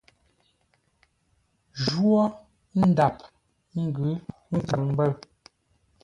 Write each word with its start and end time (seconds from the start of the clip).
Jwó 1.83 2.21
ndap 2.89 3.15
ə́ 3.75 3.83
ngʉ́ 3.87 4.09
nkaŋ-mbə̂ʉ. 4.55 5.17